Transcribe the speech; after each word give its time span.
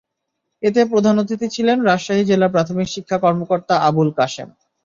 এতে 0.63 0.81
প্রধান 0.91 1.15
অতিথি 1.19 1.47
ছিলেন 1.55 1.77
রাজশাহী 1.81 2.23
জেলা 2.25 2.47
প্রাথমিক 2.49 2.87
শিক্ষা 2.95 3.17
কর্মকর্তা 3.23 3.75
আবুল 3.87 4.09
কাশেম। 4.17 4.49